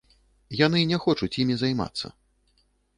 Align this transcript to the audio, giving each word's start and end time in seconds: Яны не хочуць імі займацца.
Яны 0.65 0.79
не 0.93 0.97
хочуць 1.05 1.31
імі 1.47 1.61
займацца. 1.65 2.15